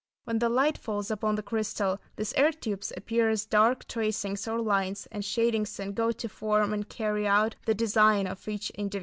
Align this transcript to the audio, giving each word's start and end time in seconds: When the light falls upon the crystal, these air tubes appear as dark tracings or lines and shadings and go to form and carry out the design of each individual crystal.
When 0.23 0.39
the 0.39 0.49
light 0.49 0.79
falls 0.79 1.11
upon 1.11 1.35
the 1.35 1.43
crystal, 1.43 1.99
these 2.15 2.33
air 2.33 2.51
tubes 2.51 2.91
appear 2.97 3.29
as 3.29 3.45
dark 3.45 3.87
tracings 3.87 4.47
or 4.47 4.59
lines 4.59 5.07
and 5.11 5.23
shadings 5.23 5.79
and 5.79 5.93
go 5.93 6.11
to 6.11 6.27
form 6.27 6.73
and 6.73 6.89
carry 6.89 7.27
out 7.27 7.53
the 7.67 7.75
design 7.75 8.25
of 8.25 8.47
each 8.47 8.71
individual 8.71 8.89
crystal. 8.89 8.99